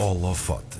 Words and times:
Holofote. 0.00 0.78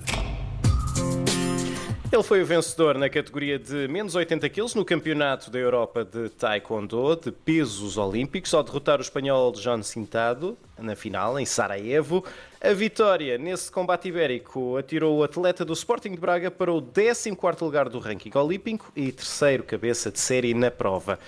Ele 2.11 2.23
foi 2.23 2.43
o 2.43 2.47
vencedor 2.47 2.97
na 2.97 3.11
categoria 3.11 3.59
de 3.59 3.87
menos 3.87 4.15
80 4.15 4.49
quilos 4.49 4.75
no 4.75 4.83
Campeonato 4.83 5.51
da 5.51 5.59
Europa 5.59 6.03
de 6.07 6.31
Taekwondo 6.31 7.17
de 7.17 7.31
pesos 7.31 7.99
olímpicos, 7.99 8.55
ao 8.55 8.63
derrotar 8.63 8.99
o 8.99 9.03
espanhol 9.03 9.53
John 9.53 9.83
Cintado 9.83 10.57
na 10.79 10.97
final, 10.97 11.39
em 11.39 11.45
Sarajevo. 11.45 12.25
A 12.63 12.73
vitória 12.73 13.37
nesse 13.37 13.71
combate 13.71 14.09
ibérico 14.09 14.79
atirou 14.79 15.19
o 15.19 15.23
atleta 15.23 15.67
do 15.67 15.75
Sporting 15.75 16.13
de 16.13 16.19
Braga 16.19 16.51
para 16.51 16.73
o 16.73 16.81
14º 16.81 17.61
lugar 17.61 17.91
do 17.91 17.99
ranking 17.99 18.33
olímpico 18.35 18.91
e 18.97 19.13
terceiro 19.13 19.65
cabeça 19.65 20.11
de 20.11 20.19
série 20.19 20.55
na 20.55 20.71
prova. 20.71 21.19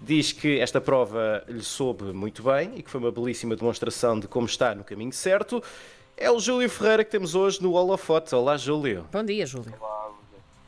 Diz 0.00 0.32
que 0.32 0.58
esta 0.58 0.80
prova 0.80 1.44
lhe 1.46 1.62
soube 1.62 2.04
muito 2.14 2.42
bem 2.42 2.72
e 2.76 2.82
que 2.82 2.90
foi 2.90 2.98
uma 2.98 3.12
belíssima 3.12 3.54
demonstração 3.54 4.18
de 4.18 4.26
como 4.26 4.46
está 4.46 4.74
no 4.74 4.82
caminho 4.82 5.12
certo. 5.12 5.62
É 6.22 6.30
o 6.30 6.38
Júlio 6.38 6.70
Ferreira 6.70 7.04
que 7.04 7.10
temos 7.10 7.34
hoje 7.34 7.60
no 7.60 7.72
Holofote. 7.72 8.32
Olá, 8.32 8.56
Júlio. 8.56 9.08
Bom 9.10 9.24
dia, 9.24 9.44
Júlio. 9.44 9.74
Olá, 9.80 10.10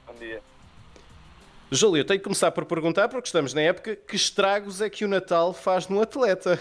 bom 0.05 0.15
dia. 0.15 0.43
Júlio, 1.71 2.01
eu 2.01 2.05
tenho 2.05 2.19
que 2.19 2.25
começar 2.25 2.51
por 2.51 2.65
perguntar, 2.65 3.09
porque 3.09 3.27
estamos 3.29 3.55
na 3.55 3.61
época, 3.61 3.95
que 3.95 4.17
estragos 4.17 4.81
é 4.81 4.91
que 4.91 5.05
o 5.05 5.09
Natal 5.09 5.53
faz 5.53 5.87
no 5.87 6.03
atleta? 6.03 6.59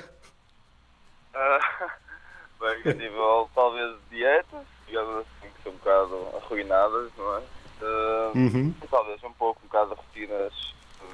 Ah, 1.33 1.89
bem, 2.61 2.91
a 2.91 2.95
nível 2.95 3.49
talvez 3.55 3.95
de 4.11 4.17
dietas, 4.17 4.61
digamos 4.85 5.17
assim, 5.17 5.51
que 5.55 5.63
são 5.63 5.71
um 5.71 5.75
bocado 5.77 6.27
arruinadas, 6.37 7.09
não 7.17 7.37
é? 7.37 7.41
Ah, 7.81 8.31
Uhum. 8.35 8.73
Talvez 8.91 9.23
um 9.23 9.33
pouco, 9.33 9.59
um 9.63 9.67
bocado 9.67 9.89
de 9.89 10.01
rotinas 10.01 10.53
ah, 11.01 11.05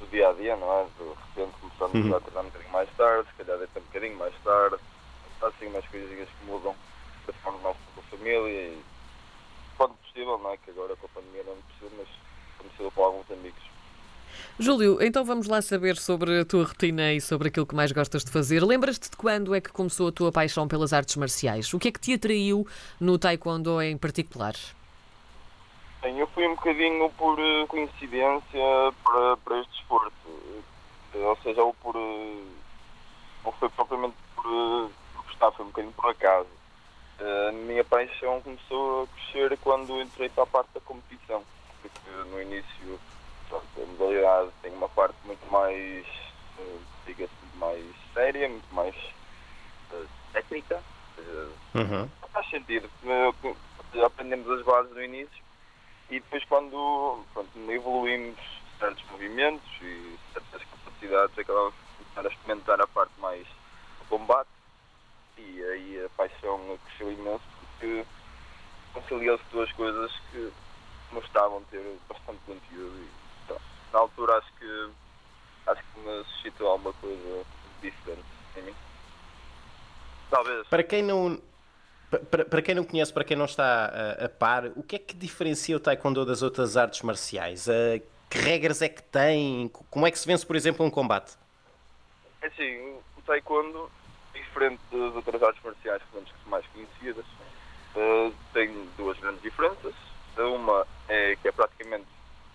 do 0.00 0.06
dia 0.10 0.28
a 0.28 0.32
dia, 0.34 0.56
não 0.56 0.70
é? 0.80 0.84
De 0.84 1.08
repente 1.40 1.56
começamos 1.58 1.94
Uhum. 2.10 2.16
a 2.16 2.20
treinar 2.20 2.42
um 2.44 2.46
bocadinho 2.48 2.72
mais 2.72 2.88
tarde, 2.98 3.28
se 3.30 3.34
calhar 3.44 3.58
deitar 3.58 3.80
um 3.80 3.84
bocadinho 3.84 4.16
mais 4.18 4.34
tarde, 4.44 4.76
assim 5.48 5.66
umas 5.66 5.86
coisinhas 5.88 6.28
que 6.28 6.44
mudam 6.46 6.74
da 7.26 7.32
forma 7.34 7.58
mais 7.60 7.76
com 7.94 8.00
a 8.00 8.04
família 8.04 8.48
e 8.48 8.78
quando 9.76 9.94
possível, 9.94 10.38
não 10.38 10.50
é? 10.52 10.56
Que 10.56 10.70
agora 10.70 10.94
com 10.96 11.06
a 11.06 11.08
pandemia 11.10 11.42
não 11.44 11.52
é 11.52 11.56
possível, 11.68 11.90
mas 11.98 12.08
possível 12.70 12.90
com 12.92 13.04
alguns 13.04 13.30
amigos. 13.30 13.62
Júlio, 14.58 15.02
então 15.02 15.24
vamos 15.24 15.46
lá 15.48 15.60
saber 15.62 15.96
sobre 15.96 16.40
a 16.40 16.44
tua 16.44 16.64
rotina 16.64 17.12
e 17.12 17.20
sobre 17.20 17.48
aquilo 17.48 17.66
que 17.66 17.74
mais 17.74 17.90
gostas 17.92 18.24
de 18.24 18.30
fazer. 18.30 18.62
Lembras-te 18.64 19.10
de 19.10 19.16
quando 19.16 19.54
é 19.54 19.60
que 19.60 19.70
começou 19.70 20.08
a 20.08 20.12
tua 20.12 20.30
paixão 20.30 20.68
pelas 20.68 20.92
artes 20.92 21.16
marciais? 21.16 21.72
O 21.74 21.78
que 21.78 21.88
é 21.88 21.92
que 21.92 22.00
te 22.00 22.14
atraiu 22.14 22.66
no 23.00 23.18
Taekwondo 23.18 23.80
em 23.82 23.96
particular? 23.96 24.54
Bem, 26.02 26.18
eu 26.18 26.26
fui 26.28 26.46
um 26.46 26.54
bocadinho 26.54 27.08
por 27.10 27.38
eh, 27.40 27.66
coincidência 27.66 28.92
para, 29.02 29.36
para 29.38 29.60
este 29.60 29.72
desporto. 29.72 30.12
Eh, 31.14 31.18
Ou 31.18 31.36
seja, 31.42 31.62
ou 31.62 31.74
por. 31.74 31.96
eh, 31.96 32.42
Não 33.44 33.52
foi 33.52 33.68
propriamente 33.70 34.14
por 34.36 34.90
gostar, 35.34 35.52
foi 35.52 35.64
um 35.64 35.68
bocadinho 35.68 35.92
por 35.94 36.10
acaso. 36.10 36.48
Eh, 37.18 37.48
A 37.48 37.52
minha 37.52 37.84
paixão 37.84 38.40
começou 38.40 39.04
a 39.04 39.06
crescer 39.08 39.58
quando 39.58 40.00
entrei 40.00 40.28
para 40.28 40.44
a 40.44 40.46
parte 40.46 40.70
da 40.74 40.80
competição. 40.80 41.44
Porque 41.82 42.10
no 42.30 42.40
início 42.40 43.00
pronto, 43.48 43.66
a 43.76 43.86
modalidade 43.86 44.50
tem 44.62 44.72
uma 44.72 44.88
parte 44.88 45.16
muito 45.24 45.44
mais, 45.50 46.06
eh, 46.58 46.78
diga-se, 47.06 47.32
mais 47.56 47.84
séria, 48.14 48.48
muito 48.48 48.74
mais 48.74 48.94
eh, 49.92 50.04
técnica. 50.32 50.82
Uhum. 51.74 52.08
faz 52.32 52.48
sentido. 52.50 52.90
Aprendemos 54.04 54.50
as 54.50 54.64
bases 54.64 54.92
no 54.92 55.02
início 55.02 55.44
e 56.10 56.18
depois 56.20 56.44
quando 56.46 57.24
pronto, 57.32 57.50
evoluímos 57.70 58.36
certos 58.78 59.04
movimentos 59.10 59.68
e 59.80 60.18
certas 60.32 60.62
capacidades, 60.64 61.46
começar 61.46 62.26
a 62.26 62.28
experimentar 62.28 62.80
a 62.80 62.86
parte 62.88 63.12
mais 63.20 63.46
do 63.46 64.04
combate 64.08 64.48
e 65.38 65.62
aí 65.64 66.04
a 66.04 66.08
paixão 66.10 66.78
cresceu 66.86 67.12
imenso 67.12 67.44
porque 67.60 68.04
conciliou-se 68.92 69.44
duas 69.52 69.70
coisas 69.72 70.12
que 70.30 70.52
mostravam 71.12 71.62
ter 71.64 71.98
bastante 72.08 72.40
conteúdo 72.46 72.98
e 72.98 73.08
pronto, 73.46 73.62
na 73.92 73.98
altura 74.00 74.38
acho 74.38 74.52
que 74.58 74.90
acho 75.68 75.82
que 75.92 76.00
me 76.00 76.24
suscitou 76.24 76.73
alguma 76.84 76.92
coisa 76.94 77.44
diferente 77.80 78.24
em 78.56 78.62
mim. 78.62 78.74
Talvez. 80.30 80.66
Para 80.68 80.82
quem 80.82 81.02
não. 81.02 81.40
Para, 82.30 82.44
para 82.44 82.62
quem 82.62 82.74
não 82.74 82.84
conhece, 82.84 83.12
para 83.12 83.24
quem 83.24 83.36
não 83.36 83.46
está 83.46 83.86
a, 83.86 84.26
a 84.26 84.28
par, 84.28 84.66
o 84.76 84.82
que 84.82 84.96
é 84.96 84.98
que 84.98 85.14
diferencia 85.14 85.76
o 85.76 85.80
Taekwondo 85.80 86.24
das 86.24 86.42
outras 86.42 86.76
artes 86.76 87.02
marciais? 87.02 87.68
Ah, 87.68 87.98
que 88.30 88.38
regras 88.38 88.82
é 88.82 88.88
que 88.88 89.02
tem? 89.02 89.68
Como 89.90 90.06
é 90.06 90.10
que 90.10 90.18
se 90.18 90.26
vence, 90.26 90.46
por 90.46 90.54
exemplo, 90.54 90.84
um 90.84 90.90
combate? 90.90 91.36
É 92.40 92.46
assim, 92.46 92.98
o 93.16 93.22
taekwondo, 93.22 93.90
diferente 94.32 94.80
das 94.92 95.14
outras 95.14 95.42
artes 95.42 95.62
marciais 95.62 96.02
que 96.02 96.12
são 96.12 96.22
mais 96.46 96.66
conhecidas, 96.66 97.24
eh, 97.96 98.32
tem 98.52 98.88
duas 98.96 99.18
grandes 99.18 99.42
diferenças. 99.42 99.94
Uma 100.36 100.86
é 101.08 101.36
que 101.36 101.48
é 101.48 101.52
praticamente 101.52 102.06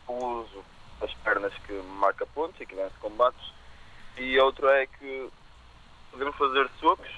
o 0.07 0.13
uso 0.13 0.63
das 0.99 1.13
pernas 1.15 1.53
que 1.65 1.73
marca 1.99 2.25
pontos 2.25 2.59
e 2.59 2.65
que 2.65 2.75
vence 2.75 2.93
combates. 2.99 3.53
E 4.19 4.37
a 4.37 4.43
outra 4.43 4.81
é 4.81 4.85
que 4.85 5.29
podemos 6.11 6.35
fazer 6.35 6.69
socos, 6.79 7.09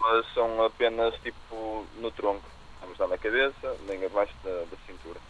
mas 0.00 0.26
são 0.34 0.62
apenas 0.64 1.14
tipo 1.20 1.86
no 1.96 2.10
tronco. 2.10 2.48
Vamos 2.80 2.98
dar 2.98 3.06
na 3.06 3.16
cabeça, 3.16 3.76
nem 3.86 4.04
abaixo 4.04 4.34
da, 4.42 4.64
da 4.64 4.76
cintura. 4.86 5.20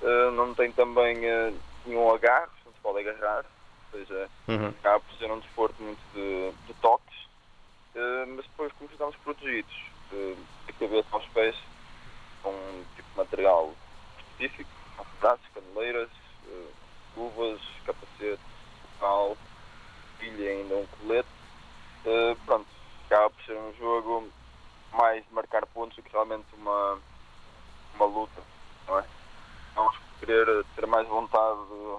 Eh, 0.00 0.30
não 0.30 0.54
tem 0.54 0.70
também 0.72 1.24
eh, 1.24 1.52
nenhum 1.84 2.08
agarro, 2.14 2.52
não 2.64 2.72
se 2.72 2.78
pode 2.80 3.00
agarrar, 3.00 3.44
ou 3.92 3.98
seja, 3.98 4.30
Uhum. 4.48 4.68
acaba 4.68 5.00
por 5.00 5.14
ser 5.18 5.30
um 5.30 5.40
desporto 5.40 5.82
muito 5.82 6.00
de, 6.14 6.52
de 6.66 6.74
toques, 6.80 7.16
eh, 7.96 8.24
mas 8.28 8.46
depois 8.46 8.72
como 8.74 8.88
estamos 8.90 9.16
protegidos 9.16 9.74
da 10.10 10.72
cabeça 10.78 11.08
aos 11.12 11.26
pés 11.28 11.54
com 12.42 12.50
um 12.50 12.84
tipo 12.96 13.08
de 13.10 13.16
material 13.18 13.74
específico, 14.20 14.70
braços, 15.20 15.46
caneleiras, 15.52 16.08
eh, 16.46 16.66
luvas, 17.16 17.60
capacete, 17.84 18.40
cal, 19.00 19.36
pilha 20.18 20.50
ainda 20.50 20.76
um 20.76 20.86
colete, 20.86 21.28
eh, 22.06 22.36
pronto, 22.46 22.66
acaba 23.06 23.30
por 23.30 23.44
ser 23.44 23.56
um 23.56 23.74
jogo 23.74 24.28
mais 24.92 25.24
de 25.26 25.34
marcar 25.34 25.66
pontos 25.66 25.96
do 25.96 26.02
que 26.02 26.12
realmente 26.12 26.46
uma, 26.54 26.98
uma 27.94 28.06
luta, 28.06 28.40
não 28.86 28.98
é? 28.98 29.04
Vamos 29.74 29.94
querer 30.20 30.64
ter 30.74 30.86
mais 30.98 31.08
vontade 31.08 31.60
de, 31.70 31.96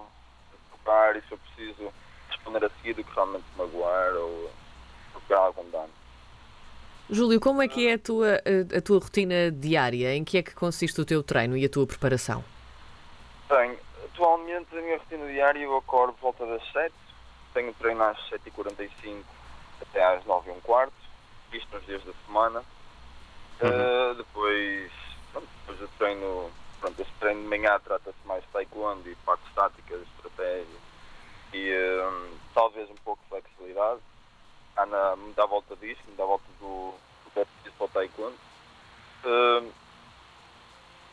tocar 0.72 1.16
e 1.16 1.22
se 1.22 1.32
eu 1.32 1.38
preciso 1.38 1.92
responder 2.28 2.64
a 2.64 2.70
seguir 2.70 2.94
do 2.94 3.04
que 3.04 3.14
realmente 3.14 3.44
magoar 3.56 4.14
ou 4.14 4.50
procurar 5.12 5.40
algum 5.40 5.70
dano. 5.70 5.90
Júlio, 7.08 7.40
como 7.40 7.62
é 7.62 7.66
que 7.66 7.88
é 7.88 7.94
a 7.94 7.98
tua, 7.98 8.34
a, 8.34 8.78
a 8.78 8.80
tua 8.80 9.00
rotina 9.00 9.50
diária? 9.50 10.14
Em 10.14 10.22
que 10.22 10.38
é 10.38 10.42
que 10.42 10.54
consiste 10.54 11.00
o 11.00 11.04
teu 11.04 11.22
treino 11.22 11.56
e 11.56 11.64
a 11.64 11.68
tua 11.68 11.86
preparação? 11.86 12.44
Bem, 13.48 13.76
atualmente 14.04 14.76
a 14.76 14.80
minha 14.82 14.98
rotina 14.98 15.26
diária 15.26 15.60
eu 15.60 15.76
acordo 15.76 16.12
por 16.14 16.32
volta 16.32 16.46
das 16.46 16.62
7, 16.70 16.94
tenho 17.54 17.72
treino 17.74 18.02
às 18.02 18.18
7h45 18.30 19.22
até 19.80 20.04
às 20.04 20.24
9 20.26 20.50
h 20.50 20.58
um 20.58 20.60
quarto, 20.60 20.92
isto 21.52 21.74
nos 21.74 21.86
dias 21.86 22.04
da 22.04 22.12
semana. 22.26 22.60
Uh, 23.60 24.14
depois, 24.14 24.92
pronto, 25.32 25.48
depois 25.60 25.80
eu 25.80 25.88
treino, 25.98 26.50
pronto, 26.80 27.00
este 27.00 27.14
treino 27.20 27.42
de 27.42 27.48
manhã 27.48 27.78
trata-se 27.80 28.26
mais 28.26 28.42
de 28.42 28.48
taekwondo 28.48 29.08
e 29.08 29.14
partes 29.16 29.52
táticas, 29.54 30.00
estratégia 30.16 30.80
e 31.52 31.72
um, 32.02 32.38
talvez 32.54 32.88
um 32.90 32.96
pouco 32.96 33.22
de 33.24 33.28
flexibilidade. 33.28 34.00
Me 35.18 35.32
dá 35.34 35.44
volta 35.44 35.76
disto, 35.76 36.02
dá 36.16 36.24
volta 36.24 36.44
do, 36.58 36.94
do 37.24 37.30
que 37.32 37.40
é 37.40 37.44
preciso 37.44 37.74
para 37.76 37.84
o 37.84 37.88
taekwondo. 37.88 38.36
Uh, 39.24 39.72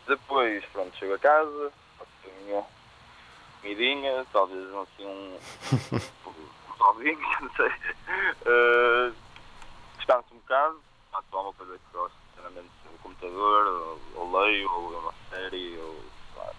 depois, 0.07 0.63
pronto, 0.67 0.95
chego 0.95 1.15
a 1.15 1.19
casa, 1.19 1.73
faço 1.97 2.11
a 2.25 2.43
minha 2.43 2.65
comidinha, 3.61 4.25
talvez 4.31 4.63
assim 4.73 5.05
um, 5.05 5.37
salvinho, 6.77 7.19
não 7.41 7.51
sei. 7.55 7.67
Uh, 8.45 9.13
descanso 9.97 10.33
um 10.33 10.37
bocado, 10.37 10.81
faço 11.11 11.25
alguma 11.33 11.53
coisa 11.53 11.73
que 11.77 11.97
gosto, 11.97 12.15
sinceramente, 12.29 12.69
no 12.89 12.97
computador, 12.99 13.67
ou, 13.67 14.21
ou 14.21 14.39
leio, 14.39 14.71
ou 14.71 15.06
série, 15.49 15.77
ou 15.77 15.95
sei 16.33 16.43
lá, 16.43 16.53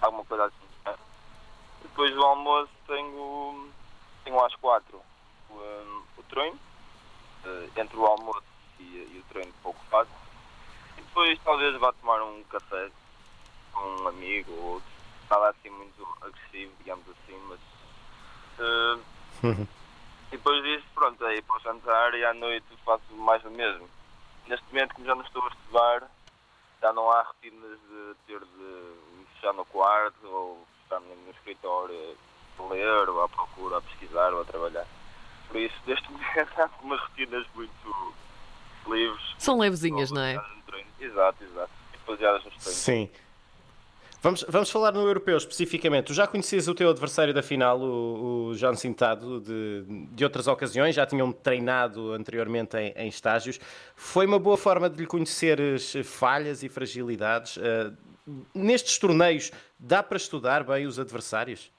alguma 0.00 0.24
coisa 0.24 0.44
assim. 0.46 0.98
Depois 1.82 2.12
do 2.14 2.22
almoço 2.24 2.70
tenho, 2.86 3.70
tenho 4.24 4.44
às 4.44 4.54
quatro 4.56 5.00
o, 5.50 5.54
um, 5.54 6.02
o 6.18 6.22
treino, 6.24 6.58
uh, 7.44 7.70
entre 7.80 7.96
o 7.96 8.06
almoço 8.06 8.42
e, 8.80 8.82
e 8.82 9.22
o 9.24 9.32
treino 9.32 9.52
pouco 9.62 9.78
faço. 9.90 10.10
E 10.98 11.02
depois 11.02 11.38
talvez 11.44 11.78
vá 11.78 11.92
tomar 11.92 12.22
um 12.22 12.42
café 12.44 12.90
com 13.72 13.80
um 14.02 14.08
amigo 14.08 14.50
ou 14.52 14.64
outro. 14.74 14.94
Nada 15.30 15.48
assim 15.50 15.70
muito 15.70 16.06
agressivo, 16.20 16.72
digamos 16.78 17.04
assim, 17.08 17.38
mas. 17.48 17.60
uh, 18.58 19.14
Uhum. 19.42 19.66
e 20.28 20.36
depois 20.36 20.62
disso, 20.62 20.86
pronto, 20.94 21.22
aí 21.26 21.42
para 21.42 21.56
o 21.56 21.60
jantar 21.60 22.14
e 22.14 22.24
à 22.24 22.32
noite 22.32 22.64
faço 22.82 23.02
mais 23.12 23.42
do 23.42 23.50
mesmo. 23.50 23.86
Neste 24.46 24.64
momento, 24.68 24.94
como 24.94 25.06
já 25.06 25.14
não 25.14 25.22
estou 25.22 25.44
a 25.44 25.48
estudar, 25.48 26.10
já 26.84 26.92
não 26.92 27.10
há 27.10 27.22
rotinas 27.22 27.78
de 27.88 28.14
ter 28.26 28.40
de 28.40 29.34
fechar 29.34 29.54
no 29.54 29.64
quarto 29.64 30.26
ou 30.26 30.66
estar 30.82 31.00
no 31.00 31.30
escritório 31.30 32.14
a 32.58 32.62
ler 32.64 33.08
ou 33.08 33.22
à 33.22 33.28
procura, 33.28 33.78
a 33.78 33.80
pesquisar 33.80 34.34
ou 34.34 34.42
a 34.42 34.44
trabalhar. 34.44 34.86
Por 35.48 35.56
isso, 35.56 35.74
neste 35.86 36.06
momento, 36.12 36.60
há 36.60 36.68
umas 36.82 37.00
rotinas 37.00 37.46
muito, 37.54 38.14
livres. 38.86 39.34
São 39.38 39.58
levezinhas, 39.58 40.10
não 40.10 40.20
é? 40.20 40.34
Exato, 41.00 41.42
exato. 41.42 41.70
E 41.94 41.98
baseadas 42.06 42.44
nos 42.44 42.54
treinos. 42.56 42.78
Sim. 42.78 43.10
Vamos, 44.24 44.42
vamos 44.48 44.70
falar 44.70 44.90
no 44.90 45.06
europeu 45.06 45.36
especificamente. 45.36 46.06
Tu 46.06 46.14
já 46.14 46.26
conhecias 46.26 46.66
o 46.66 46.74
teu 46.74 46.88
adversário 46.88 47.34
da 47.34 47.42
final, 47.42 47.78
o, 47.78 48.46
o 48.46 48.54
João 48.54 48.74
Cintado, 48.74 49.38
de, 49.38 49.84
de 49.84 50.24
outras 50.24 50.46
ocasiões, 50.46 50.94
já 50.94 51.04
tinham 51.04 51.30
treinado 51.30 52.10
anteriormente 52.10 52.74
em, 52.74 52.94
em 52.96 53.06
estágios. 53.06 53.60
Foi 53.94 54.24
uma 54.24 54.38
boa 54.38 54.56
forma 54.56 54.88
de 54.88 54.96
lhe 54.96 55.06
conheceres 55.06 55.92
falhas 56.06 56.62
e 56.62 56.70
fragilidades. 56.70 57.58
Uh, 57.58 57.94
nestes 58.54 58.98
torneios, 58.98 59.52
dá 59.78 60.02
para 60.02 60.16
estudar 60.16 60.64
bem 60.64 60.86
os 60.86 60.98
adversários? 60.98 61.70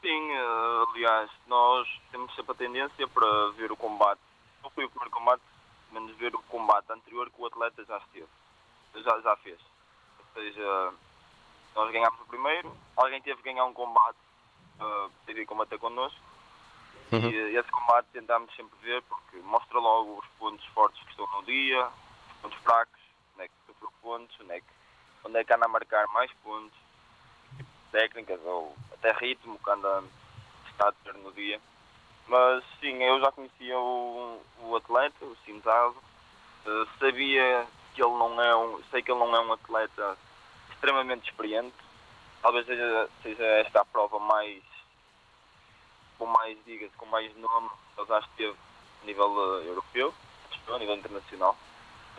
Sim, 0.00 0.30
uh, 0.30 0.88
aliás, 0.94 1.30
nós 1.46 1.86
temos 2.10 2.34
sempre 2.34 2.52
a 2.52 2.54
tendência 2.54 3.06
para 3.08 3.50
ver 3.50 3.70
o 3.70 3.76
combate. 3.76 4.22
Não 4.62 4.70
foi 4.70 4.86
o 4.86 4.88
primeiro 4.88 5.10
combate, 5.10 5.42
menos 5.92 6.16
ver 6.16 6.34
o 6.34 6.42
combate 6.44 6.90
anterior 6.90 7.28
que 7.28 7.38
o 7.38 7.44
atleta 7.44 7.84
já 7.84 7.98
esteve, 7.98 8.28
já, 8.94 9.20
já 9.20 9.36
fez. 9.36 9.71
Ou 10.34 10.42
seja, 10.42 10.92
nós 11.74 11.92
ganhámos 11.92 12.20
o 12.20 12.26
primeiro, 12.26 12.74
alguém 12.96 13.20
teve 13.22 13.42
que 13.42 13.50
ganhar 13.50 13.64
um 13.64 13.72
combate 13.74 14.18
uh, 14.80 15.10
para 15.24 15.34
ir 15.34 15.46
combater 15.46 15.78
connosco. 15.78 16.20
Uhum. 17.12 17.28
E 17.30 17.56
esse 17.56 17.70
combate 17.70 18.06
tentámos 18.12 18.54
sempre 18.54 18.78
ver 18.80 19.02
porque 19.02 19.36
mostra 19.38 19.78
logo 19.78 20.18
os 20.18 20.26
pontos 20.38 20.64
fortes 20.66 21.02
que 21.04 21.10
estão 21.10 21.28
no 21.32 21.42
dia, 21.44 21.86
os 21.86 22.40
pontos 22.40 22.58
fracos, 22.62 23.00
onde 23.34 23.44
é 23.44 23.48
que 23.48 23.54
sofreu 23.66 23.92
pontos, 24.00 24.40
onde 24.40 24.52
é 24.52 24.60
que, 24.60 24.66
onde 25.24 25.38
é 25.38 25.44
que 25.44 25.52
anda 25.52 25.66
a 25.66 25.68
marcar 25.68 26.06
mais 26.08 26.32
pontos, 26.42 26.78
técnicas 27.90 28.40
ou 28.44 28.74
até 28.94 29.12
ritmo 29.12 29.58
que 29.62 29.70
anda 29.70 30.02
está 30.70 30.88
a 30.88 30.92
ter 30.92 31.14
no 31.14 31.32
dia. 31.32 31.60
Mas 32.26 32.64
sim, 32.80 33.02
eu 33.02 33.20
já 33.20 33.30
conhecia 33.30 33.78
o, 33.78 34.40
o 34.60 34.76
atleta, 34.76 35.24
o 35.24 35.36
Cintado, 35.44 35.96
uh, 36.66 36.88
sabia 36.98 37.66
que 37.94 38.02
ele 38.02 38.12
não 38.12 38.40
é 38.40 38.56
um, 38.56 38.82
sei 38.90 39.02
que 39.02 39.10
ele 39.10 39.20
não 39.20 39.34
é 39.34 39.40
um 39.40 39.52
atleta 39.52 40.16
extremamente 40.70 41.28
experiente. 41.28 41.74
Talvez 42.40 42.66
seja, 42.66 43.08
seja 43.22 43.44
esta 43.44 43.82
a 43.82 43.84
prova 43.84 44.18
mais, 44.18 44.62
com 46.18 46.26
mais, 46.26 46.58
diga-se, 46.64 46.96
com 46.96 47.06
mais 47.06 47.34
nome, 47.36 47.70
ele 47.96 48.06
já 48.06 48.18
esteve 48.18 48.56
a 49.02 49.06
nível 49.06 49.30
uh, 49.30 49.62
europeu, 49.62 50.14
a 50.68 50.78
nível 50.78 50.96
internacional. 50.96 51.56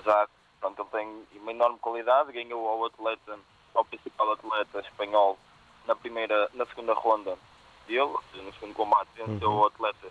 Já, 0.04 0.28
pronto, 0.60 0.81
ele 0.81 0.90
tem 0.90 1.42
uma 1.42 1.52
enorme 1.52 1.78
qualidade, 1.80 2.31
ganhou 2.31 2.68
ao 2.68 2.86
atleta, 2.86 3.38
ao 3.74 3.86
principal 3.86 4.31
atleta 4.31 4.80
espanhol 4.80 5.38
na 5.86 5.96
primeira, 5.96 6.50
na 6.54 6.66
segunda 6.68 6.94
ronda 6.94 7.38
dele, 7.86 8.00
ou 8.00 8.24
seja, 8.31 8.44
no 8.44 8.54
segundo 8.54 8.74
combate, 8.74 9.10
venceu 9.16 9.50
uhum. 9.50 9.60
o 9.60 9.66
atleta 9.66 10.08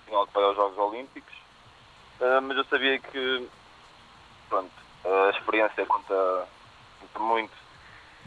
espanhol 0.00 0.26
que 0.26 0.34
vai 0.34 0.44
aos 0.44 0.56
Jogos 0.56 0.78
Olímpicos. 0.78 1.34
Uh, 2.20 2.42
mas 2.42 2.56
eu 2.56 2.64
sabia 2.64 2.98
que, 2.98 3.48
pronto, 4.48 4.81
a 5.04 5.30
experiência 5.30 5.84
conta, 5.86 6.48
conta 7.00 7.18
muito 7.18 7.62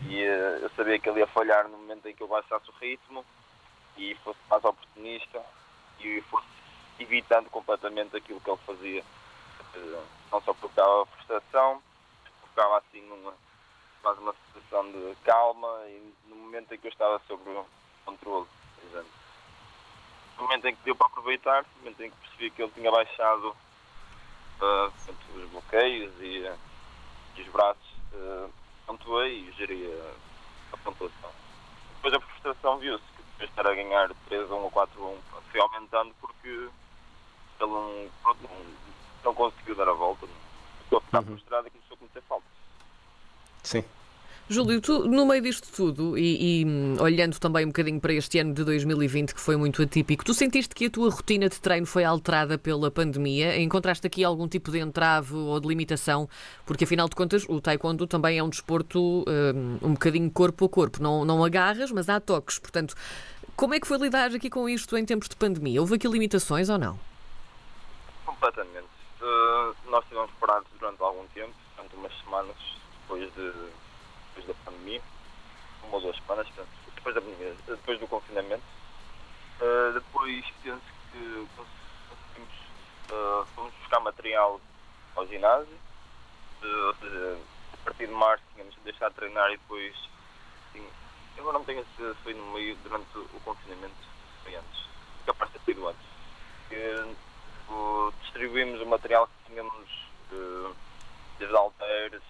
e 0.03 0.23
uh, 0.23 0.59
eu 0.61 0.69
sabia 0.71 0.99
que 0.99 1.09
ele 1.09 1.19
ia 1.19 1.27
falhar 1.27 1.67
no 1.67 1.77
momento 1.77 2.07
em 2.07 2.13
que 2.13 2.21
eu 2.21 2.27
baixasse 2.27 2.69
o 2.69 2.73
ritmo 2.73 3.25
e 3.97 4.13
fosse 4.15 4.39
mais 4.49 4.63
oportunista 4.63 5.41
e 5.99 6.21
fosse 6.23 6.47
evitando 6.99 7.49
completamente 7.49 8.15
aquilo 8.15 8.41
que 8.41 8.49
ele 8.49 8.59
fazia. 8.65 9.03
Uh, 9.75 10.03
não 10.31 10.41
só 10.41 10.53
provocava 10.53 11.05
frustração, 11.05 11.81
provocava 12.41 12.79
assim 12.79 13.09
uma, 13.09 13.33
mais 14.03 14.17
uma 14.19 14.33
situação 14.33 14.91
de 14.91 15.15
calma 15.23 15.83
e 15.87 16.13
no 16.27 16.35
momento 16.35 16.73
em 16.73 16.77
que 16.77 16.87
eu 16.87 16.91
estava 16.91 17.19
sobre 17.27 17.49
o 17.49 17.65
controle. 18.05 18.47
No 20.37 20.43
momento 20.43 20.67
em 20.67 20.75
que 20.75 20.83
deu 20.83 20.95
para 20.95 21.07
aproveitar, 21.07 21.63
no 21.63 21.79
momento 21.79 22.03
em 22.03 22.11
que 22.11 22.17
percebi 22.17 22.51
que 22.51 22.61
ele 22.61 22.71
tinha 22.73 22.91
baixado 22.91 23.55
uh, 24.61 24.91
os 25.35 25.49
bloqueios 25.51 26.13
e, 26.19 26.49
e 27.35 27.41
os 27.41 27.47
braços, 27.49 27.87
uh, 28.13 28.49
pontuei 28.85 29.47
e 29.47 29.51
geria 29.53 30.13
a 30.71 30.77
pontuação. 30.77 31.31
Depois 31.95 32.13
a 32.13 32.19
frustração 32.19 32.77
viu-se 32.77 33.03
que 33.03 33.23
depois 33.23 33.39
de 33.39 33.45
estar 33.45 33.67
a 33.67 33.75
ganhar 33.75 34.09
3 34.27 34.51
a 34.51 34.55
1 34.55 34.57
ou 34.59 34.71
4 34.71 35.03
a 35.03 35.07
1 35.07 35.17
foi 35.51 35.59
aumentando 35.61 36.13
porque 36.21 36.47
ele 36.47 36.71
não, 37.59 38.09
pronto, 38.21 38.39
não, 38.43 38.65
não 39.23 39.33
conseguiu 39.33 39.75
dar 39.75 39.89
a 39.89 39.93
volta. 39.93 40.27
Ficou 40.83 40.99
a 40.99 41.01
ficar 41.01 41.19
uhum. 41.19 41.25
frustrado 41.25 41.67
e 41.67 41.71
começou 41.71 41.95
a 41.95 41.97
cometer 41.97 42.21
faltas. 42.23 42.51
Sim. 43.63 43.83
Júlio, 44.47 44.79
tu, 44.79 45.07
no 45.07 45.25
meio 45.25 45.41
disto 45.41 45.67
tudo, 45.75 46.15
e, 46.15 46.61
e, 46.61 46.65
hum, 46.65 46.97
olhando 46.99 47.39
também 47.39 47.65
um 47.65 47.69
bocadinho 47.69 47.99
para 47.99 48.13
este 48.13 48.37
ano 48.37 48.53
de 48.53 48.63
2020, 48.63 49.33
que 49.33 49.41
foi 49.41 49.55
muito 49.55 49.81
atípico, 49.81 50.23
tu 50.23 50.35
sentiste 50.35 50.75
que 50.75 50.85
a 50.85 50.89
tua 50.89 51.09
rotina 51.09 51.49
de 51.49 51.59
treino 51.59 51.87
foi 51.87 52.03
alterada 52.03 52.55
pela 52.55 52.91
pandemia? 52.91 53.59
Encontraste 53.59 54.05
aqui 54.05 54.23
algum 54.23 54.47
tipo 54.47 54.69
de 54.69 54.77
entrave 54.77 55.33
ou 55.33 55.59
de 55.59 55.67
limitação? 55.67 56.29
Porque, 56.63 56.83
afinal 56.83 57.09
de 57.09 57.15
contas, 57.15 57.43
o 57.49 57.59
taekwondo 57.59 58.05
também 58.05 58.37
é 58.37 58.43
um 58.43 58.49
desporto 58.49 59.25
um, 59.27 59.79
um 59.81 59.93
bocadinho 59.93 60.29
corpo 60.29 60.65
a 60.65 60.69
corpo. 60.69 61.01
Não, 61.01 61.25
não 61.25 61.43
agarras, 61.43 61.91
mas 61.91 62.07
há 62.07 62.19
toques. 62.19 62.59
Portanto, 62.59 62.93
como 63.55 63.73
é 63.73 63.79
que 63.79 63.87
foi 63.87 63.97
lidar 63.97 64.29
aqui 64.29 64.47
com 64.51 64.69
isto 64.69 64.95
em 64.95 65.03
tempos 65.03 65.27
de 65.27 65.35
pandemia? 65.35 65.81
Houve 65.81 65.95
aqui 65.95 66.07
limitações 66.07 66.69
ou 66.69 66.77
não? 66.77 66.99
Completamente. 68.27 68.85
Uh, 69.19 69.73
nós 69.89 70.03
estivemos 70.03 70.29
parados 70.39 70.67
durante 70.79 71.01
algum 71.01 71.25
tempo, 71.33 71.53
durante 71.75 71.95
umas 71.95 72.13
semanas, 72.19 72.55
depois 73.01 73.33
de 73.33 73.51
depois 74.35 74.47
da 74.47 74.53
pandemia, 74.65 75.01
uma 75.83 75.95
ou 75.95 76.01
duas 76.01 76.15
semanas, 76.17 76.47
depois, 76.95 77.15
da 77.15 77.21
pandemia, 77.21 77.55
depois 77.67 77.99
do 77.99 78.07
confinamento. 78.07 78.63
Uh, 79.61 79.93
depois 79.93 80.45
penso 80.61 80.81
que 81.11 81.47
conseguimos 81.55 82.53
uh, 83.09 83.45
fomos 83.55 83.73
buscar 83.75 84.01
material 84.01 84.59
ao 85.15 85.25
ginásio, 85.27 85.77
seja, 86.99 87.37
a 87.73 87.77
partir 87.85 88.07
de 88.07 88.13
março 88.13 88.43
tínhamos 88.53 88.75
deixado 88.83 89.11
de 89.11 89.15
treinar 89.17 89.49
e 89.51 89.57
depois 89.57 89.95
sim, 90.73 90.85
agora 91.37 91.57
não 91.57 91.65
tenho 91.65 91.85
se 91.95 92.13
foi 92.23 92.33
no 92.33 92.51
meio 92.53 92.75
durante 92.83 93.17
o 93.17 93.39
confinamento, 93.45 93.95
foi 94.43 94.55
antes, 94.55 94.85
capaz 95.25 95.51
de 95.51 95.59
ter 95.59 95.65
sido 95.73 95.87
antes. 95.87 96.05
Que, 96.67 97.15
distribuímos 98.21 98.81
o 98.81 98.85
material 98.85 99.27
que 99.27 99.51
tínhamos 99.51 99.89
desde 101.39 101.55
alteiras, 101.55 102.21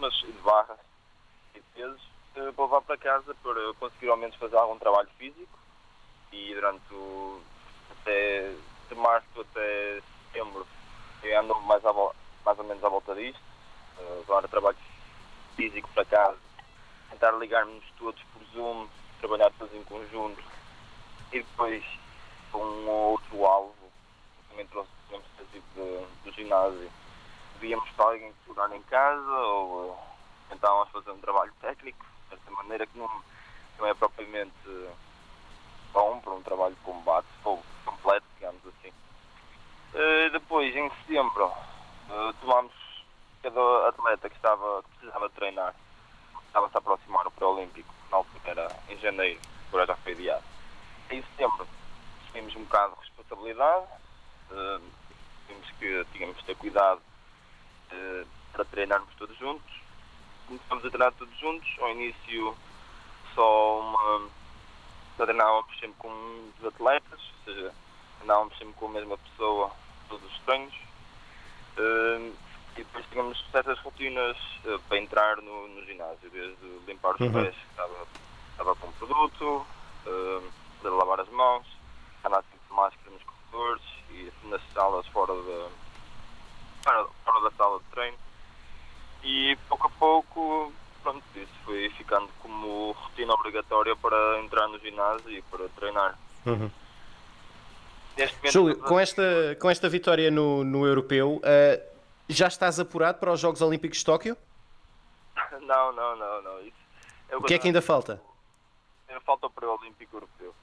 mas 0.00 0.14
de 0.14 0.32
barras 0.42 0.78
e 1.54 1.60
de 1.60 1.66
pesos, 1.74 2.02
eh, 2.36 2.52
para 2.52 2.64
levar 2.64 2.80
para 2.82 2.96
casa 2.96 3.34
para 3.42 3.74
conseguir 3.74 4.08
ao 4.08 4.16
menos 4.16 4.34
fazer 4.36 4.56
algum 4.56 4.78
trabalho 4.78 5.08
físico 5.18 5.58
e 6.32 6.54
durante 6.54 6.94
o, 6.94 7.40
até 7.90 8.54
de 8.88 8.94
março 8.94 9.40
até 9.40 10.00
setembro 10.26 10.66
eu 11.22 11.38
ando 11.38 11.54
mais, 11.62 11.84
a, 11.84 11.92
mais 11.92 12.58
ou 12.58 12.64
menos 12.64 12.82
à 12.82 12.88
volta 12.88 13.14
disto, 13.14 13.42
uh, 13.98 14.18
levar 14.20 14.48
trabalho 14.48 14.78
físico 15.54 15.88
para 15.92 16.04
casa, 16.06 16.38
tentar 17.10 17.32
ligar-nos 17.32 17.84
todos 17.98 18.22
por 18.32 18.42
Zoom, 18.54 18.88
trabalhar 19.20 19.52
todos 19.58 19.74
em 19.74 19.84
conjunto 19.84 20.42
e 21.32 21.40
depois 21.40 21.84
com 22.50 22.64
um 22.64 22.88
outro 22.88 23.44
alvo, 23.44 23.74
também 24.48 24.66
trouxe 24.68 24.90
exemplo, 25.10 25.62
do, 25.74 26.06
do 26.24 26.32
ginásio, 26.32 26.90
víamos 27.60 27.88
para 27.90 28.06
alguém 28.06 28.32
segurar 28.44 28.74
em 28.74 28.82
casa 28.84 29.30
ou 29.30 29.98
tentávamos 30.48 30.88
fazer 30.90 31.10
um 31.10 31.20
trabalho 31.20 31.52
técnico, 31.60 32.04
desta 32.30 32.50
maneira 32.50 32.86
que 32.86 32.98
não, 32.98 33.08
não 33.78 33.86
é 33.86 33.94
propriamente 33.94 34.52
bom 35.92 36.18
para 36.20 36.32
um 36.32 36.42
trabalho 36.42 36.74
de 36.74 36.80
combate 36.80 37.26
completo, 37.84 38.26
digamos 38.34 38.60
assim. 38.66 38.88
Uh, 39.92 40.30
depois, 40.32 40.74
em 40.74 40.90
setembro, 40.90 41.46
uh, 41.46 42.32
tomámos 42.40 42.72
cada 43.42 43.88
atleta 43.88 44.28
que, 44.28 44.36
estava, 44.36 44.82
que 44.82 44.88
precisava 44.90 45.30
treinar, 45.30 45.74
estava-se 46.46 46.76
a 46.76 46.78
aproximar 46.78 47.26
o 47.26 47.30
pré-olímpico, 47.30 47.92
na 48.10 48.18
altura 48.18 48.40
era 48.44 48.76
em 48.88 48.96
janeiro, 48.98 49.40
agora 49.68 49.86
já 49.86 49.96
foi 49.96 50.12
adiado. 50.12 50.44
Em 51.10 51.22
setembro, 51.22 51.66
assumimos 52.24 52.56
um 52.56 52.64
bocado 52.64 52.94
de 52.94 53.00
responsabilidade, 53.00 53.86
vimos 55.48 55.70
que 55.78 56.06
tínhamos 56.12 56.36
de 56.38 56.44
ter 56.44 56.56
cuidado 56.56 57.00
uh, 57.92 58.26
para 58.52 58.64
treinarmos 58.64 59.14
todos 59.16 59.36
juntos. 59.38 59.80
Começamos 60.46 60.84
a 60.84 60.88
treinar 60.88 61.12
todos 61.12 61.38
juntos. 61.38 61.68
Ao 61.80 61.90
início, 61.90 62.56
só 63.34 63.80
uma. 63.80 64.28
Só 65.16 65.24
treinávamos 65.24 65.78
sempre 65.78 65.96
com 65.98 66.50
dos 66.58 66.66
atletas, 66.74 67.20
ou 67.20 67.54
seja, 67.54 67.74
treinávamos 68.18 68.56
sempre 68.58 68.74
com 68.74 68.86
a 68.86 68.90
mesma 68.90 69.18
pessoa 69.18 69.70
todos 70.08 70.30
os 70.30 70.38
treinos. 70.40 70.74
Uh, 71.76 72.34
e 72.76 72.84
depois 72.84 73.04
tínhamos 73.10 73.44
certas 73.50 73.78
rotinas 73.80 74.36
uh, 74.64 74.78
para 74.88 74.98
entrar 74.98 75.36
no, 75.38 75.68
no, 75.68 75.84
ginásio, 75.84 76.30
desde 76.30 76.66
limpar 76.86 77.14
os 77.14 77.20
uhum. 77.20 77.32
pés, 77.32 77.54
que 77.54 77.70
estava, 77.70 78.06
estava 78.52 78.76
com 78.76 78.92
produto, 78.92 79.66
uh, 80.06 80.52
lavar 80.82 81.20
as 81.20 81.28
mãos, 81.28 81.66
andar 82.24 82.42
sempre 82.42 82.66
de 82.68 82.74
máscara 82.74 83.10
nos 83.10 83.22
corredores 83.22 83.82
e 84.10 84.32
nas 84.48 84.62
salas 84.72 85.06
fora 85.08 85.34
da 85.34 85.68
da 87.40 87.50
sala 87.52 87.78
de 87.78 87.84
treino. 87.86 88.18
E 89.22 89.56
pouco 89.68 89.86
a 89.86 89.90
pouco, 89.90 90.72
pronto, 91.02 91.22
isso 91.36 91.52
foi 91.64 91.90
ficando 91.90 92.28
como 92.40 92.92
rotina 92.92 93.34
obrigatória 93.34 93.94
para 93.96 94.40
entrar 94.40 94.66
no 94.68 94.78
ginásio 94.78 95.30
e 95.30 95.42
para 95.42 95.68
treinar. 95.70 96.18
Uhum. 96.46 96.70
Júlio, 98.50 98.78
com 98.78 98.98
esta, 98.98 99.56
com 99.60 99.70
esta 99.70 99.88
vitória 99.88 100.30
no, 100.30 100.62
no 100.64 100.86
europeu, 100.86 101.36
uh, 101.36 101.90
já 102.28 102.48
estás 102.48 102.78
apurado 102.78 103.18
para 103.18 103.32
os 103.32 103.40
Jogos 103.40 103.62
Olímpicos 103.62 103.98
de 103.98 104.04
Tóquio? 104.04 104.36
Não, 105.62 105.92
não, 105.92 106.16
não, 106.16 106.42
não. 106.42 106.60
Isso 106.62 106.76
é 107.28 107.36
o 107.36 107.42
que 107.42 107.54
é 107.54 107.58
que 107.58 107.66
ainda 107.68 107.80
falta? 107.80 108.20
Ainda 109.08 109.20
falta 109.20 109.46
o 109.46 109.50
pré-olímpico 109.50 110.16
europeu. 110.16 110.54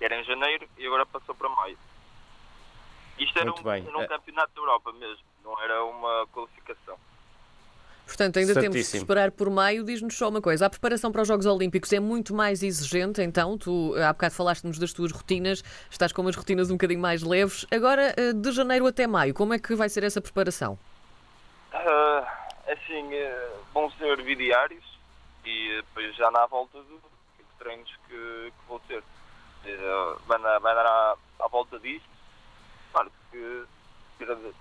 Era 0.00 0.20
em 0.20 0.24
janeiro 0.24 0.68
e 0.76 0.86
agora 0.86 1.06
passou 1.06 1.34
para 1.34 1.48
maio. 1.48 1.78
Isto 3.18 3.38
era 3.38 3.46
Muito 3.46 3.60
um, 3.60 3.70
bem. 3.70 3.86
era 3.86 3.96
um 3.96 4.02
É. 4.02 4.06
campeonato 4.08 4.52
da 4.54 4.60
Europa 4.60 4.92
mesmo, 4.92 5.24
não 5.44 5.60
era 5.62 5.84
uma 5.84 6.26
qualificação. 6.32 6.96
Portanto, 8.06 8.38
ainda 8.38 8.52
temos 8.52 8.76
de 8.76 8.82
Certíssimo. 8.84 9.02
esperar 9.02 9.30
por 9.30 9.48
maio. 9.48 9.82
Diz-nos 9.82 10.14
só 10.16 10.28
uma 10.28 10.40
coisa: 10.42 10.66
a 10.66 10.70
preparação 10.70 11.10
para 11.10 11.22
os 11.22 11.28
Jogos 11.28 11.46
Olímpicos 11.46 11.90
é 11.92 11.98
muito 12.00 12.34
mais 12.34 12.62
exigente, 12.62 13.22
então. 13.22 13.56
Tu 13.56 13.94
há 13.96 14.12
bocado 14.12 14.34
falaste-nos 14.34 14.78
das 14.78 14.92
tuas 14.92 15.10
rotinas, 15.10 15.64
estás 15.90 16.12
com 16.12 16.20
umas 16.20 16.36
rotinas 16.36 16.68
um 16.70 16.74
bocadinho 16.74 17.00
mais 17.00 17.22
leves. 17.22 17.64
Agora, 17.70 18.12
eh, 18.16 18.32
de 18.34 18.52
janeiro 18.52 18.86
até 18.86 19.06
maio, 19.06 19.32
como 19.32 19.54
é 19.54 19.58
que 19.58 19.74
vai 19.74 19.88
ser 19.88 20.04
essa 20.04 20.20
preparação? 20.20 20.78
Ah, 21.72 22.46
assim, 22.68 23.12
eh, 23.14 23.50
vão 23.72 23.90
ser 23.92 24.22
bidiários 24.22 24.84
e 25.46 25.70
eh, 25.72 25.76
depois 25.76 26.14
já 26.14 26.30
na 26.30 26.44
volta 26.46 26.76
do 26.82 27.00
tipo 27.38 27.48
treinos 27.58 27.90
que, 28.06 28.14
que 28.14 28.68
vou 28.68 28.80
ter. 28.80 29.02
Eh, 29.64 30.14
Vai 30.26 30.38
dar, 30.42 30.58
vai 30.58 30.74
à, 30.74 31.16
à 31.40 31.48
volta 31.48 31.78
disto. 31.78 32.06
Claro 32.92 33.10
que 33.32 33.64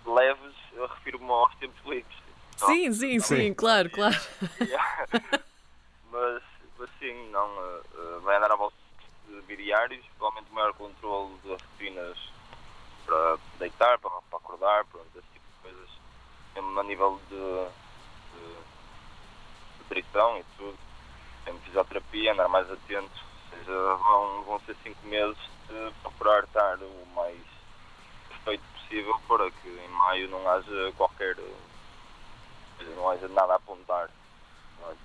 leves, 0.05 0.55
eu 0.73 0.87
refiro-me 0.87 1.29
aos 1.29 1.55
tempos 1.55 1.83
livres. 1.85 2.17
Então, 2.55 2.67
Sim, 2.67 2.91
sim, 2.93 3.19
sim, 3.19 3.53
claro, 3.53 3.89
claro. 3.89 4.15
mas 6.11 6.43
assim, 6.79 7.29
não, 7.31 7.47
eh, 7.47 7.81
eh, 7.95 8.19
vai 8.21 8.37
andar 8.37 8.51
à 8.51 8.55
volta 8.55 8.75
de 9.27 9.41
bidiários, 9.41 10.05
provavelmente 10.17 10.53
maior 10.53 10.73
controle 10.73 11.35
das 11.43 11.61
rotinas 11.61 12.17
para 13.05 13.37
deitar, 13.59 13.99
para, 13.99 14.09
para 14.29 14.37
acordar, 14.37 14.85
pronto, 14.85 15.07
esse 15.15 15.27
tipo 15.33 15.45
de 15.45 15.61
coisas, 15.71 15.89
mesmo 16.55 16.79
a 16.79 16.83
nível 16.83 17.19
de, 17.29 17.35
de 17.35 18.57
nutrição 19.79 20.37
e 20.37 20.43
tudo, 20.57 20.77
tem 21.45 21.59
fisioterapia, 21.59 22.33
andar 22.33 22.47
mais 22.47 22.69
atento, 22.71 23.11
ou 23.51 23.57
seja, 23.57 23.95
vão, 23.95 24.43
vão 24.43 24.59
ser 24.61 24.75
cinco 24.83 25.05
meses 25.07 25.37
de 25.67 25.93
procurar 26.01 26.43
estar 26.43 26.77
o 26.77 27.05
mais 27.15 27.39
perfeito 28.29 28.63
possível 28.93 29.19
para 29.27 29.49
que 29.49 29.69
em 29.69 29.89
maio 29.89 30.29
não 30.29 30.47
haja 30.47 30.93
qualquer, 30.95 31.35
seja, 32.77 32.91
não 32.95 33.09
haja 33.09 33.27
nada 33.29 33.53
a 33.53 33.55
apontar. 33.55 34.09
não 34.79 34.91
é? 34.91 34.95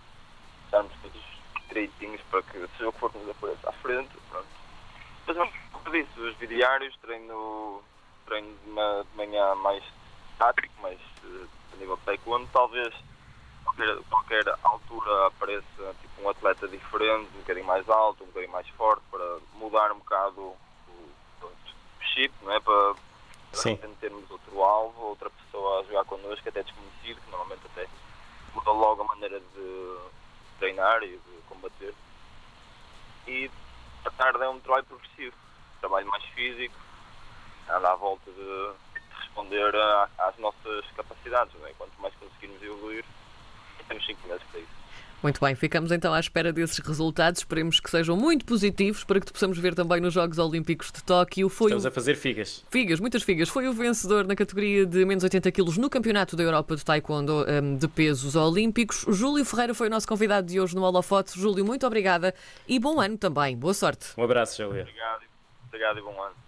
estarmos 0.65 0.93
todos 1.01 1.23
direitinhos 1.69 2.21
para 2.31 2.43
que 2.43 2.67
seja 2.77 2.89
o 2.89 2.93
que 2.93 2.99
for 2.99 3.11
que 3.11 3.19
nos 3.19 3.31
apareça 3.31 3.71
à 3.71 3.73
frente. 3.73 4.11
Pronto. 4.31 4.47
Mas 5.27 5.37
é 5.37 5.43
um 5.43 5.51
os 6.19 6.37
bidiários, 6.37 6.95
treino, 6.99 7.83
treino 8.27 8.55
de, 8.59 8.69
ma- 8.71 9.05
de 9.11 9.17
manhã 9.17 9.55
mais 9.55 9.83
tático, 10.39 10.83
mais 10.83 11.01
eh, 11.25 11.47
a 11.73 11.77
nível 11.77 11.97
de 11.97 12.03
taekwondo, 12.03 12.47
talvez 12.53 12.95
qualquer, 13.65 13.97
qualquer 14.11 14.45
altura 14.65 15.27
apareça 15.29 15.95
tipo, 16.03 16.23
um 16.23 16.29
atleta 16.29 16.69
diferente, 16.69 17.31
um 17.35 17.39
bocadinho 17.39 17.67
mais 17.67 17.89
alto, 17.89 18.23
um 18.23 18.27
bocadinho 18.27 18.53
mais 18.53 18.69
forte, 18.71 19.03
para 19.11 19.39
mudar 19.55 19.93
um 19.93 19.99
bocado 19.99 20.41
o, 20.89 21.11
o 21.43 21.51
chip, 22.13 22.35
não 22.43 22.53
é? 22.53 22.61
Para, 22.61 22.95
Sim. 23.53 23.71
repente 23.71 23.97
termos 24.01 24.31
outro 24.31 24.63
alvo, 24.63 25.01
outra 25.07 25.31
pessoa 25.31 25.81
a 25.81 25.85
jogar 25.85 26.05
connosco, 26.05 26.49
até 26.49 26.63
desconhecido, 26.63 27.21
que 27.21 27.31
normalmente 27.31 27.63
até 27.67 27.89
muda 28.55 28.71
logo 28.71 29.03
a 29.03 29.07
maneira 29.07 29.41
de 29.41 29.99
treinar 30.59 31.03
e 31.03 31.17
de 31.17 31.43
combater. 31.49 31.95
E 33.27 33.51
a 34.05 34.11
tarde 34.11 34.43
é 34.43 34.49
um 34.49 34.61
trabalho 34.61 34.87
progressivo, 34.87 35.37
trabalho 35.81 36.07
mais 36.09 36.25
físico, 36.27 36.75
anda 37.69 37.93
à 37.93 37.95
volta 37.97 38.31
de 38.31 38.73
responder 39.19 39.75
às 40.19 40.37
nossas 40.39 40.85
capacidades. 40.97 41.55
Não 41.59 41.67
é? 41.67 41.73
Quanto 41.75 42.01
mais 42.01 42.15
conseguirmos 42.15 42.63
evoluir, 42.63 43.05
temos 43.87 44.05
5 44.07 44.29
meses 44.29 44.43
para 44.51 44.61
isso. 44.61 44.78
Muito 45.21 45.41
bem, 45.41 45.55
ficamos 45.57 45.91
então 45.91 46.15
à 46.15 46.21
espera 46.21 46.53
desses 46.53 46.79
resultados. 46.79 47.41
Esperemos 47.41 47.81
que 47.81 47.91
sejam 47.91 48.17
muito 48.17 48.45
positivos 48.45 49.03
para 49.03 49.19
que 49.19 49.27
te 49.27 49.33
possamos 49.33 49.59
ver 49.59 49.75
também 49.75 50.01
nos 50.01 50.15
Jogos 50.15 50.39
Olímpicos 50.39 50.93
de 50.93 51.03
Tóquio. 51.03 51.49
Foi 51.49 51.71
Estamos 51.71 51.85
o... 51.85 51.89
a 51.89 51.91
fazer 51.91 52.15
figas. 52.15 52.65
Figas, 52.71 53.01
muitas 53.01 53.25
figas. 53.25 53.49
Foi 53.49 53.67
o 53.67 53.73
vencedor 53.73 54.25
na 54.27 54.37
categoria 54.37 54.87
de 54.87 55.05
menos 55.05 55.25
80 55.25 55.51
quilos 55.51 55.77
no 55.77 55.91
Campeonato 55.91 56.37
da 56.37 56.45
Europa 56.45 56.77
de 56.77 56.85
Taekwondo 56.85 57.45
hum, 57.49 57.77
de 57.77 57.89
Pesos 57.89 58.37
Olímpicos. 58.37 59.05
Júlio 59.09 59.45
Ferreira 59.45 59.75
foi 59.75 59.89
o 59.89 59.91
nosso 59.91 60.07
convidado 60.07 60.47
de 60.47 60.61
hoje 60.61 60.77
no 60.77 60.83
Holofote. 60.83 61.39
Júlio, 61.39 61.65
muito 61.65 61.85
obrigada 61.85 62.33
e 62.69 62.79
bom 62.79 63.01
ano 63.01 63.19
também. 63.19 63.57
Boa 63.57 63.75
sorte. 63.75 64.09
Um 64.17 64.23
abraço, 64.23 64.63
Júlio. 64.63 64.83
Obrigado, 64.83 65.23
obrigado 65.67 65.99
e 65.99 66.03
bom 66.03 66.23
ano. 66.23 66.48